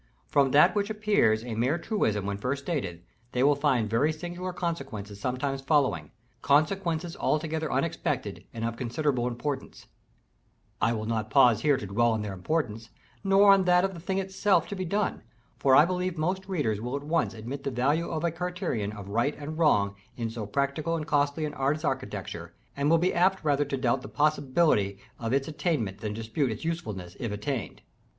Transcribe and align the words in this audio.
From 0.25 0.49
that 0.49 0.73
which 0.73 0.89
appears 0.89 1.43
a 1.45 1.53
mere 1.53 1.77
truism 1.77 2.25
when 2.25 2.39
first 2.39 2.63
stated, 2.65 3.03
they 3.33 3.43
will 3.43 3.53
find 3.53 3.87
very 3.87 4.11
singular 4.11 4.51
consequences 4.51 5.19
sometimes 5.19 5.61
following, 5.61 6.09
consequences 6.41 7.15
altogether 7.15 7.71
unexpected, 7.71 8.43
and 8.51 8.65
of 8.65 8.77
considerable 8.77 9.27
importance; 9.27 9.85
I 10.81 10.91
will 10.93 11.05
not 11.05 11.29
pause 11.29 11.61
here 11.61 11.77
to 11.77 11.85
dwell 11.85 12.13
on 12.13 12.23
their 12.23 12.33
importance, 12.33 12.89
nor 13.23 13.51
on 13.53 13.65
that 13.65 13.85
of 13.85 13.93
the 13.93 13.99
thing 13.99 14.17
itself 14.17 14.67
to 14.69 14.75
be 14.75 14.85
done; 14.85 15.21
for 15.59 15.75
I 15.75 15.85
believe 15.85 16.17
most 16.17 16.47
readers 16.47 16.81
will 16.81 16.95
at 16.95 17.03
once 17.03 17.35
admit 17.35 17.63
the 17.63 17.69
value 17.69 18.09
of 18.09 18.23
a 18.23 18.31
criterion 18.31 18.93
of 18.93 19.07
right 19.09 19.37
and 19.37 19.59
wrong 19.59 19.93
in 20.17 20.31
so 20.31 20.47
practical 20.47 20.95
and 20.95 21.05
costly 21.05 21.45
an 21.45 21.53
art 21.53 21.75
as 21.77 21.85
architecture, 21.85 22.55
and 22.75 22.89
will 22.89 22.97
be 22.97 23.13
apt 23.13 23.43
rather 23.43 23.65
to 23.65 23.77
doubt 23.77 24.01
the 24.01 24.07
possibility 24.09 24.97
of 25.19 25.31
its 25.31 25.47
attainment 25.47 25.99
than 25.99 26.15
dispute 26.15 26.49
its 26.49 26.65
usefulness 26.65 27.15
if 27.19 27.31
attained. 27.31 27.83